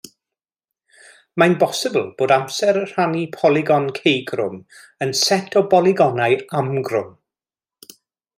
Mae'n 1.41 1.51
bosibl 1.63 2.07
bob 2.21 2.33
amser 2.35 2.79
rhannu 2.79 3.21
polygon 3.35 3.85
ceugrwm 3.99 4.57
yn 5.07 5.15
set 5.21 5.59
o 5.63 5.65
bolygonau 5.75 6.41
amgrwm. 6.63 7.15